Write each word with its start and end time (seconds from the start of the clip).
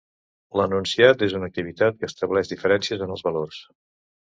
L'enunciat 0.59 1.21
és 1.27 1.37
una 1.41 1.51
activitat 1.53 2.03
que 2.03 2.11
estableix 2.13 2.53
diferències 2.57 3.09
en 3.09 3.19
els 3.19 3.29
valors. 3.33 3.67